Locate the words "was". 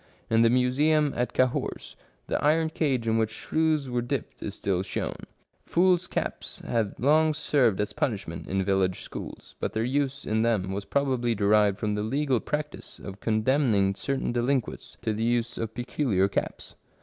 10.71-10.85